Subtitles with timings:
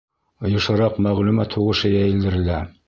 [0.53, 2.61] Йышыраҡ мәғлүмәт һуғышы йәйелдерелә.